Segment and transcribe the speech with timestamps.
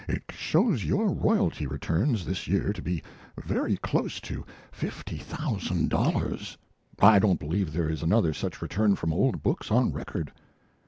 [0.09, 3.03] It shows your royalty returns this year to be
[3.37, 6.57] very close to fifty thousand dollars.
[6.99, 10.31] I don't believe there is another such return from old books on record."